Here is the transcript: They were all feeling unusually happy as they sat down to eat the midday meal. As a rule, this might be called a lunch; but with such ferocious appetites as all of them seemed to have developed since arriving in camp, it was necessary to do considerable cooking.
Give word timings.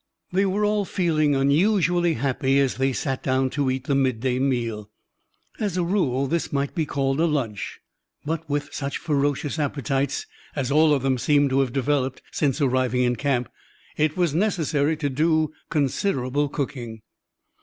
They 0.33 0.47
were 0.47 0.65
all 0.65 0.83
feeling 0.83 1.35
unusually 1.35 2.15
happy 2.15 2.57
as 2.59 2.77
they 2.77 2.91
sat 2.91 3.21
down 3.21 3.51
to 3.51 3.69
eat 3.69 3.83
the 3.83 3.93
midday 3.93 4.39
meal. 4.39 4.89
As 5.59 5.77
a 5.77 5.83
rule, 5.83 6.25
this 6.25 6.51
might 6.51 6.73
be 6.73 6.87
called 6.87 7.19
a 7.19 7.27
lunch; 7.27 7.81
but 8.25 8.49
with 8.49 8.73
such 8.73 8.97
ferocious 8.97 9.59
appetites 9.59 10.25
as 10.55 10.71
all 10.71 10.91
of 10.95 11.03
them 11.03 11.19
seemed 11.19 11.51
to 11.51 11.59
have 11.59 11.71
developed 11.71 12.23
since 12.31 12.59
arriving 12.59 13.03
in 13.03 13.15
camp, 13.15 13.51
it 13.95 14.17
was 14.17 14.33
necessary 14.33 14.97
to 14.97 15.09
do 15.11 15.53
considerable 15.69 16.49
cooking. 16.49 17.03